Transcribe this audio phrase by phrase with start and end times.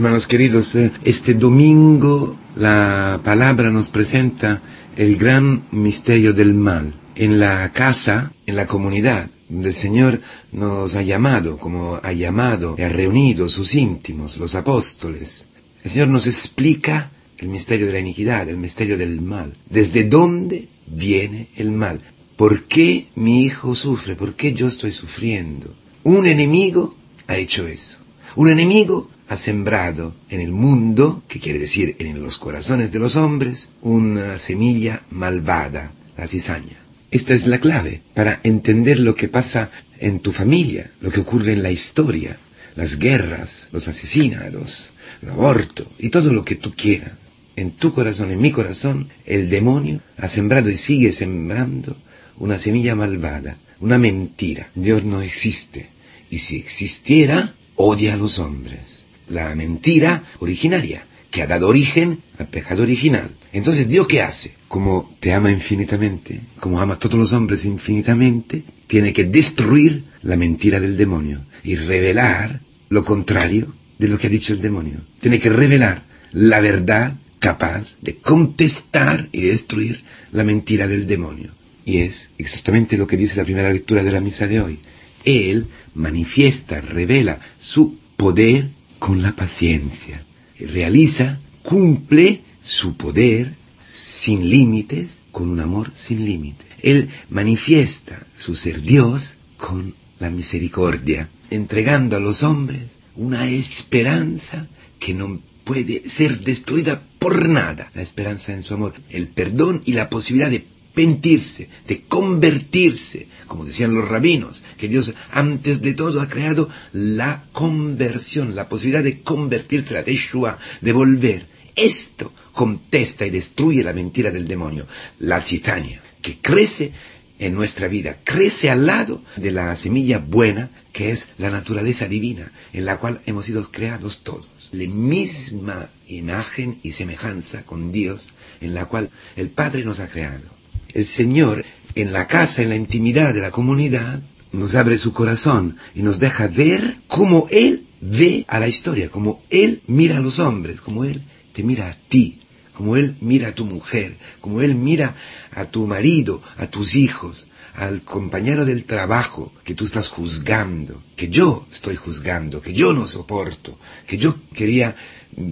[0.00, 4.62] Hermanos queridos, eh, este domingo la palabra nos presenta
[4.96, 6.94] el gran misterio del mal.
[7.14, 12.76] En la casa, en la comunidad, donde el Señor nos ha llamado, como ha llamado
[12.78, 15.44] y ha reunido sus íntimos, los apóstoles.
[15.84, 19.52] El Señor nos explica el misterio de la iniquidad, el misterio del mal.
[19.68, 22.00] ¿Desde dónde viene el mal?
[22.36, 24.16] ¿Por qué mi hijo sufre?
[24.16, 25.74] ¿Por qué yo estoy sufriendo?
[26.04, 26.94] Un enemigo
[27.26, 27.98] ha hecho eso.
[28.34, 33.14] Un enemigo ha sembrado en el mundo, que quiere decir en los corazones de los
[33.14, 36.78] hombres, una semilla malvada, la cizaña.
[37.12, 41.52] Esta es la clave para entender lo que pasa en tu familia, lo que ocurre
[41.52, 42.40] en la historia,
[42.74, 44.90] las guerras, los asesinatos,
[45.22, 47.12] el aborto y todo lo que tú quieras.
[47.54, 51.96] En tu corazón, en mi corazón, el demonio ha sembrado y sigue sembrando
[52.36, 54.70] una semilla malvada, una mentira.
[54.74, 55.88] Dios no existe.
[56.30, 58.99] Y si existiera, odia a los hombres.
[59.30, 63.30] La mentira originaria, que ha dado origen al pecado original.
[63.52, 64.54] Entonces, ¿Dios qué hace?
[64.68, 70.36] Como te ama infinitamente, como ama a todos los hombres infinitamente, tiene que destruir la
[70.36, 75.00] mentira del demonio y revelar lo contrario de lo que ha dicho el demonio.
[75.20, 81.52] Tiene que revelar la verdad capaz de contestar y destruir la mentira del demonio.
[81.84, 84.78] Y es exactamente lo que dice la primera lectura de la misa de hoy.
[85.24, 88.70] Él manifiesta, revela su poder
[89.00, 90.24] con la paciencia.
[90.60, 96.66] Realiza, cumple su poder sin límites, con un amor sin límites.
[96.82, 102.82] Él manifiesta su ser Dios con la misericordia, entregando a los hombres
[103.16, 104.68] una esperanza
[105.00, 107.90] que no puede ser destruida por nada.
[107.94, 113.94] La esperanza en su amor, el perdón y la posibilidad de de convertirse, como decían
[113.94, 119.94] los rabinos, que Dios antes de todo ha creado la conversión, la posibilidad de convertirse,
[119.94, 121.46] la Teshua, de volver.
[121.74, 124.86] Esto contesta y destruye la mentira del demonio,
[125.18, 126.92] la cizaña, que crece
[127.38, 132.52] en nuestra vida, crece al lado de la semilla buena que es la naturaleza divina,
[132.74, 134.46] en la cual hemos sido creados todos.
[134.72, 140.59] La misma imagen y semejanza con Dios en la cual el Padre nos ha creado.
[140.94, 141.64] El Señor,
[141.94, 144.20] en la casa, en la intimidad de la comunidad,
[144.52, 149.42] nos abre su corazón y nos deja ver cómo Él ve a la historia, como
[149.50, 152.40] Él mira a los hombres, como Él te mira a ti,
[152.74, 155.14] como Él mira a tu mujer, como Él mira
[155.52, 161.28] a tu marido, a tus hijos, al compañero del trabajo que tú estás juzgando, que
[161.28, 164.96] yo estoy juzgando, que yo no soporto, que yo quería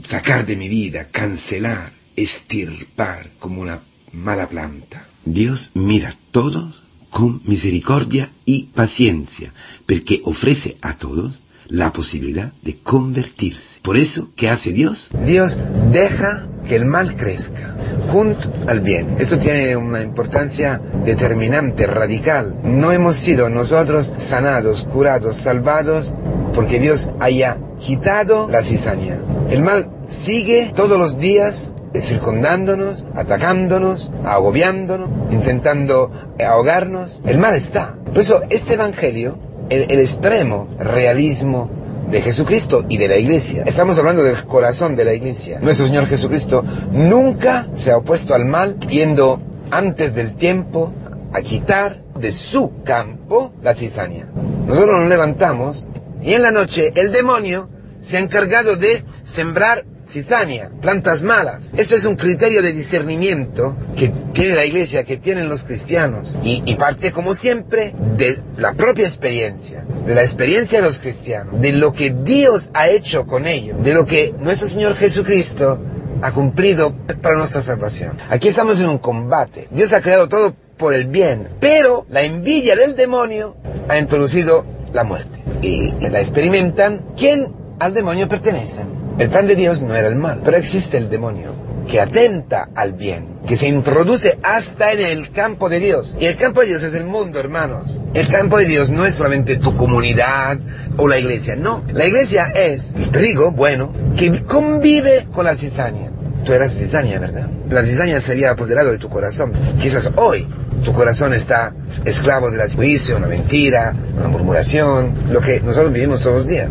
[0.04, 3.82] sacar de mi vida, cancelar, estirpar como una
[4.12, 5.07] mala planta.
[5.32, 9.52] Dios mira todos con misericordia y paciencia,
[9.86, 13.78] porque ofrece a todos la posibilidad de convertirse.
[13.82, 15.10] Por eso, ¿qué hace Dios?
[15.24, 15.58] Dios
[15.92, 17.76] deja que el mal crezca
[18.10, 19.16] junto al bien.
[19.18, 22.58] Eso tiene una importancia determinante, radical.
[22.64, 26.14] No hemos sido nosotros sanados, curados, salvados
[26.54, 29.20] porque Dios haya quitado la cizaña.
[29.50, 36.10] El mal sigue todos los días circundándonos, atacándonos, agobiándonos, intentando
[36.44, 37.20] ahogarnos.
[37.26, 37.96] El mal está.
[38.06, 39.38] Por eso este Evangelio,
[39.70, 41.70] el, el extremo realismo
[42.10, 43.64] de Jesucristo y de la iglesia.
[43.66, 45.58] Estamos hablando del corazón de la iglesia.
[45.60, 50.92] Nuestro Señor Jesucristo nunca se ha opuesto al mal yendo antes del tiempo
[51.32, 54.28] a quitar de su campo la cizaña.
[54.66, 55.88] Nosotros nos levantamos
[56.22, 57.68] y en la noche el demonio
[58.00, 61.72] se ha encargado de sembrar cizaña, plantas malas.
[61.76, 66.38] Ese es un criterio de discernimiento que tiene la iglesia, que tienen los cristianos.
[66.42, 71.72] Y, parte, como siempre, de la propia experiencia, de la experiencia de los cristianos, de
[71.72, 75.80] lo que Dios ha hecho con ellos, de lo que nuestro Señor Jesucristo
[76.22, 78.16] ha cumplido para nuestra salvación.
[78.30, 79.68] Aquí estamos en un combate.
[79.70, 83.56] Dios ha creado todo por el bien, pero la envidia del demonio
[83.88, 85.38] ha introducido la muerte.
[85.60, 87.04] Y, y la experimentan.
[87.16, 88.82] ¿Quién al demonio pertenece?
[89.18, 92.92] El plan de Dios no era el mal, pero existe el demonio que atenta al
[92.92, 96.14] bien, que se introduce hasta en el campo de Dios.
[96.20, 97.98] Y el campo de Dios es el mundo, hermanos.
[98.14, 100.58] El campo de Dios no es solamente tu comunidad
[100.98, 101.82] o la iglesia, no.
[101.92, 106.12] La iglesia es el trigo bueno que convive con la cizaña.
[106.44, 107.48] Tú eras cizaña, ¿verdad?
[107.70, 109.52] La cizaña se había apoderado de tu corazón.
[109.80, 110.46] Quizás hoy
[110.84, 111.74] tu corazón está
[112.04, 116.70] esclavo de la juicio, una mentira, una murmuración, lo que nosotros vivimos todos los días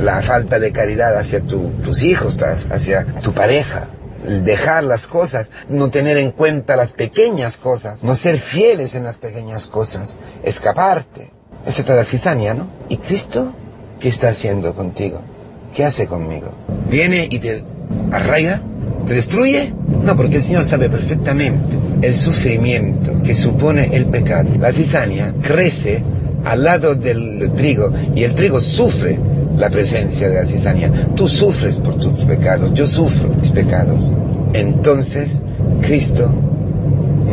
[0.00, 3.88] la falta de caridad hacia tu, tus hijos, hacia tu pareja,
[4.44, 9.18] dejar las cosas, no tener en cuenta las pequeñas cosas, no ser fieles en las
[9.18, 11.30] pequeñas cosas, escaparte.
[11.66, 12.68] Esa es toda cizaña, ¿no?
[12.88, 13.54] ¿Y Cristo
[14.00, 15.20] qué está haciendo contigo?
[15.74, 16.52] ¿Qué hace conmigo?
[16.92, 17.64] viene y te
[18.12, 18.60] arraiga,
[19.06, 19.74] te destruye.
[20.04, 24.50] No, porque el Señor sabe perfectamente el sufrimiento que supone el pecado.
[24.58, 26.02] La cizaña crece
[26.44, 29.18] al lado del trigo y el trigo sufre
[29.56, 30.90] la presencia de la cizaña.
[31.14, 34.10] Tú sufres por tus pecados, yo sufro mis pecados.
[34.52, 35.42] Entonces,
[35.80, 36.30] Cristo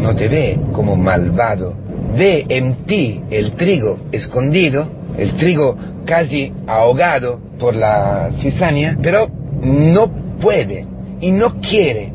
[0.01, 1.73] no te ve como malvado,
[2.17, 4.87] ve en ti el trigo escondido,
[5.17, 5.75] el trigo
[6.05, 9.29] casi ahogado por la cizaña, pero
[9.63, 10.85] no puede
[11.21, 12.13] y no quiere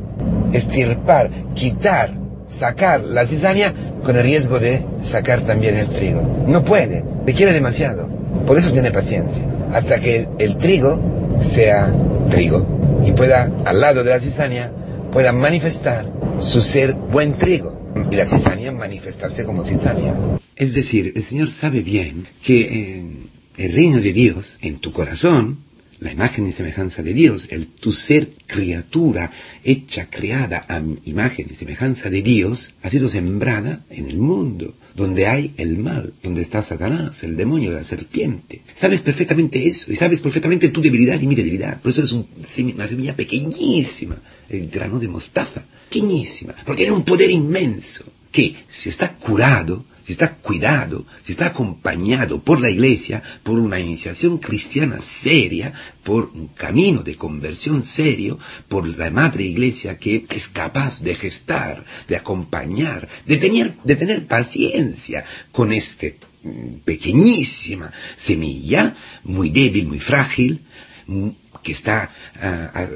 [0.52, 2.10] estirpar, quitar,
[2.48, 3.74] sacar la cizaña
[4.04, 6.22] con el riesgo de sacar también el trigo.
[6.46, 8.06] No puede, le quiere demasiado.
[8.46, 9.42] Por eso tiene paciencia.
[9.74, 11.92] Hasta que el trigo sea
[12.30, 14.70] trigo y pueda, al lado de la cizaña,
[15.10, 20.14] pueda manifestar su ser buen trigo y la cizaña manifestarse como cizaña.
[20.54, 25.63] Es decir, el Señor sabe bien que en el reino de Dios, en tu corazón,
[26.04, 29.30] la imagen y semejanza de Dios, el tu ser criatura
[29.64, 35.26] hecha, creada a imagen y semejanza de Dios, ha sido sembrada en el mundo, donde
[35.26, 38.60] hay el mal, donde está Satanás, el demonio, la serpiente.
[38.74, 41.80] Sabes perfectamente eso, y sabes perfectamente tu debilidad y mi debilidad.
[41.80, 44.16] Por eso eres una semilla pequeñísima,
[44.50, 50.12] el grano de mostaza, pequeñísima, porque tiene un poder inmenso, que si está curado, si
[50.12, 55.72] está cuidado, si está acompañado por la iglesia, por una iniciación cristiana seria,
[56.02, 61.86] por un camino de conversión serio, por la madre iglesia que es capaz de gestar,
[62.06, 70.00] de acompañar, de tener, de tener paciencia con este mm, pequeñísima semilla, muy débil, muy
[70.00, 70.60] frágil,
[71.06, 71.28] mm,
[71.62, 72.10] que está
[72.42, 72.88] ah, ah,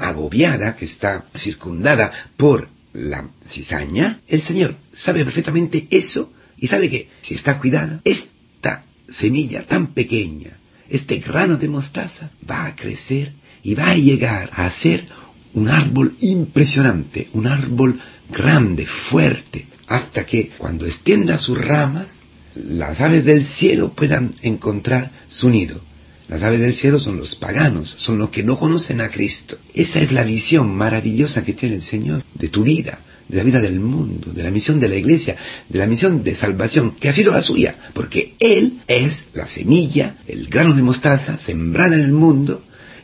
[0.00, 7.08] agobiada, que está circundada por la cizaña, el Señor sabe perfectamente eso y sabe que
[7.20, 10.56] si está cuidada, esta semilla tan pequeña,
[10.88, 13.32] este grano de mostaza, va a crecer
[13.62, 15.06] y va a llegar a ser
[15.52, 18.00] un árbol impresionante, un árbol
[18.30, 22.20] grande, fuerte, hasta que cuando extienda sus ramas,
[22.54, 25.80] las aves del cielo puedan encontrar su nido.
[26.28, 29.58] Las aves del cielo son los paganos, son los que no conocen a Cristo.
[29.74, 33.60] Esa es la visión maravillosa que tiene el Señor de tu vida, de la vida
[33.60, 35.36] del mundo, de la misión de la iglesia,
[35.68, 40.16] de la misión de salvación, que ha sido la suya, porque Él es la semilla,
[40.26, 42.62] el grano de mostaza sembrada en el mundo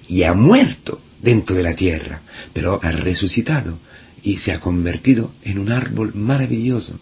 [0.09, 2.23] y ha muerto dentro de la tierra,
[2.53, 3.79] pero ha resucitado
[4.25, 6.99] y se ha convertido en un árbol maravilloso.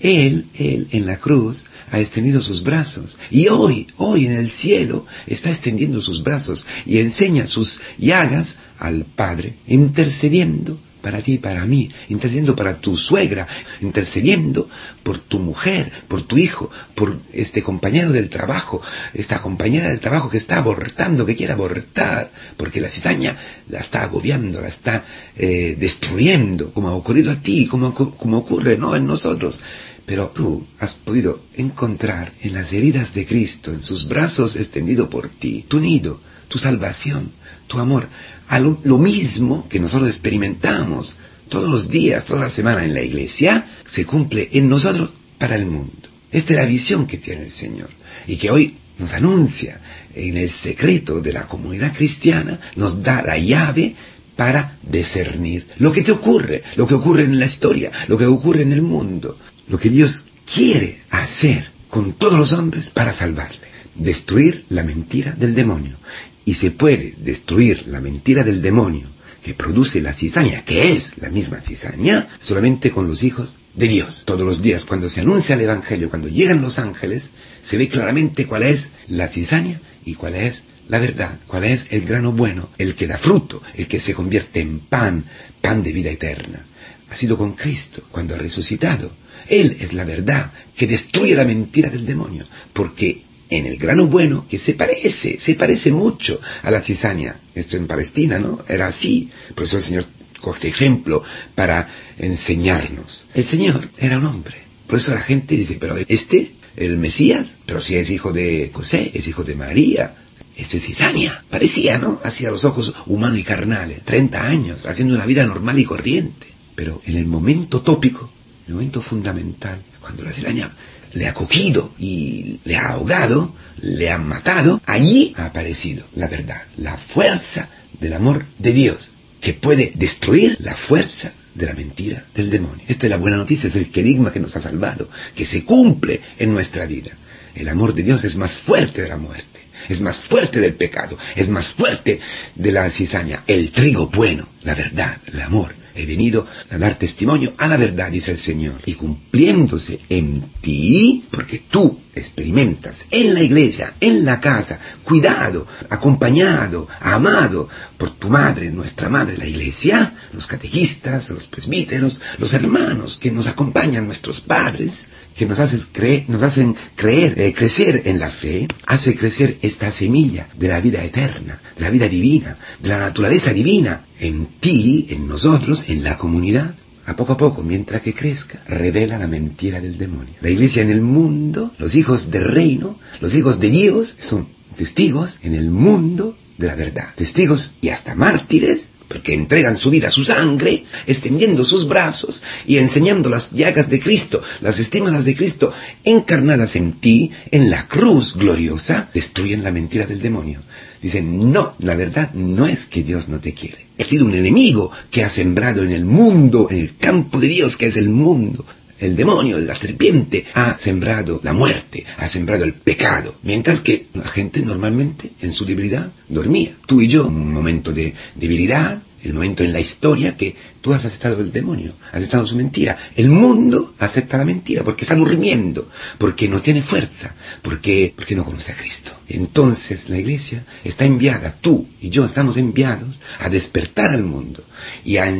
[0.00, 5.06] Él, Él en la cruz ha extendido sus brazos y hoy, hoy en el cielo
[5.28, 11.66] está extendiendo sus brazos y enseña sus llagas al Padre, intercediendo para ti y para
[11.66, 13.46] mí, intercediendo para tu suegra,
[13.80, 14.68] intercediendo
[15.02, 18.80] por tu mujer, por tu hijo, por este compañero del trabajo,
[19.12, 23.36] esta compañera del trabajo que está abortando, que quiere abortar, porque la cizaña
[23.68, 25.04] la está agobiando, la está
[25.36, 28.96] eh, destruyendo, como ha ocurrido a ti, como, como ocurre ¿no?
[28.96, 29.60] en nosotros.
[30.06, 35.28] Pero tú has podido encontrar en las heridas de Cristo, en sus brazos extendido por
[35.28, 37.32] ti, tu nido, tu salvación,
[37.66, 38.08] tu amor
[38.48, 41.16] a lo, mismo que nosotros experimentamos
[41.48, 45.66] todos los días, toda la semana en la iglesia, se cumple en nosotros para el
[45.66, 46.08] mundo.
[46.30, 47.90] Esta es la visión que tiene el Señor
[48.26, 49.80] y que hoy nos anuncia
[50.14, 53.94] en el secreto de la comunidad cristiana, nos da la llave
[54.36, 58.62] para discernir lo que te ocurre, lo que ocurre en la historia, lo que ocurre
[58.62, 64.64] en el mundo, lo que Dios quiere hacer con todos los hombres para salvarle, destruir
[64.68, 65.96] la mentira del demonio
[66.44, 69.08] y se puede destruir la mentira del demonio
[69.42, 74.22] que produce la cizaña, que es la misma cizaña, solamente con los hijos de Dios.
[74.24, 77.30] Todos los días cuando se anuncia el Evangelio, cuando llegan los ángeles,
[77.62, 82.04] se ve claramente cuál es la cizaña y cuál es la verdad, cuál es el
[82.04, 85.24] grano bueno, el que da fruto, el que se convierte en pan,
[85.60, 86.64] pan de vida eterna.
[87.10, 89.12] Ha sido con Cristo cuando ha resucitado.
[89.48, 94.46] Él es la verdad que destruye la mentira del demonio, porque en el grano bueno
[94.48, 97.40] que se parece, se parece mucho a la cizaña.
[97.54, 98.64] Esto en Palestina, ¿no?
[98.68, 99.30] Era así.
[99.54, 100.06] Por eso el Señor
[100.40, 101.22] coge ejemplo
[101.54, 103.26] para enseñarnos.
[103.34, 104.56] El Señor era un hombre.
[104.86, 109.10] Por eso la gente dice, pero este, el Mesías, pero si es hijo de José,
[109.14, 110.16] es hijo de María,
[110.56, 111.44] es de cizaña.
[111.50, 112.20] Parecía, ¿no?
[112.22, 114.02] Hacía los ojos humanos y carnales.
[114.04, 116.48] 30 años, haciendo una vida normal y corriente.
[116.74, 118.30] Pero en el momento tópico,
[118.66, 120.70] el momento fundamental, cuando la cizaña
[121.12, 126.62] le ha cogido y le ha ahogado, le ha matado, allí ha aparecido la verdad,
[126.76, 127.68] la fuerza
[128.00, 132.84] del amor de Dios, que puede destruir la fuerza de la mentira del demonio.
[132.88, 136.20] Esta es la buena noticia, es el querigma que nos ha salvado, que se cumple
[136.38, 137.12] en nuestra vida.
[137.54, 139.60] El amor de Dios es más fuerte de la muerte.
[139.88, 142.20] es más fuerte del pecado, es más fuerte
[142.54, 143.44] de la cizaña.
[143.46, 148.10] El trigo bueno, la verdad, el amor, he venido a dar testimonio a la verdad,
[148.10, 154.40] dice el Señor, y cumpliéndose en ti, porque tú experimentas en la iglesia, en la
[154.40, 162.20] casa, cuidado, acompañado, amado por tu madre, nuestra madre, la iglesia, los catequistas, los presbíteros,
[162.38, 167.52] los hermanos que nos acompañan, nuestros padres, que nos hacen creer, nos hacen creer, eh,
[167.52, 172.08] crecer en la fe, hace crecer esta semilla de la vida eterna, de la vida
[172.08, 176.74] divina, de la naturaleza divina, en ti, en nosotros, en la comunidad,
[177.06, 180.34] a poco a poco, mientras que crezca, revela la mentira del demonio.
[180.40, 185.38] La iglesia en el mundo, los hijos del reino, los hijos de Dios, son testigos
[185.42, 187.08] en el mundo de la verdad.
[187.14, 193.28] Testigos y hasta mártires, porque entregan su vida, su sangre, extendiendo sus brazos y enseñando
[193.28, 195.72] las llagas de Cristo, las estímulas de Cristo,
[196.04, 200.62] encarnadas en ti, en la cruz gloriosa, destruyen la mentira del demonio.
[201.02, 203.83] Dicen, no, la verdad no es que Dios no te quiere.
[203.96, 207.76] He sido un enemigo que ha sembrado en el mundo, en el campo de Dios
[207.76, 208.66] que es el mundo.
[208.98, 213.36] El demonio, la serpiente, ha sembrado la muerte, ha sembrado el pecado.
[213.42, 216.76] Mientras que la gente normalmente, en su debilidad, dormía.
[216.86, 221.04] Tú y yo, un momento de debilidad, el momento en la historia que tú has
[221.04, 222.96] aceptado el demonio, has aceptado su mentira.
[223.16, 225.88] El mundo acepta la mentira porque está durmiendo,
[226.18, 229.12] porque no tiene fuerza, porque, porque no conoce a Cristo.
[229.28, 234.64] Entonces la iglesia está enviada, tú y yo estamos enviados a despertar al mundo
[235.04, 235.32] y a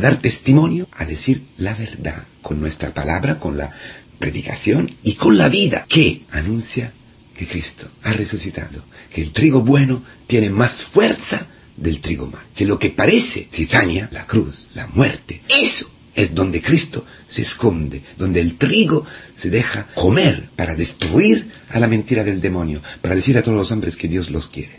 [0.00, 3.72] dar testimonio, a decir la verdad con nuestra palabra, con la
[4.18, 6.92] predicación y con la vida que anuncia
[7.36, 11.46] que Cristo ha resucitado, que el trigo bueno tiene más fuerza
[11.80, 12.42] del trigo mal.
[12.54, 18.02] Que lo que parece cizaña, la cruz, la muerte, eso es donde Cristo se esconde,
[18.16, 23.38] donde el trigo se deja comer para destruir a la mentira del demonio, para decir
[23.38, 24.78] a todos los hombres que Dios los quiere.